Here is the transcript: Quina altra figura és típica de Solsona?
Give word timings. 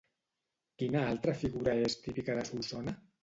Quina 0.83 1.03
altra 1.09 1.35
figura 1.43 1.77
és 1.83 1.99
típica 2.07 2.37
de 2.39 2.47
Solsona? 2.51 2.97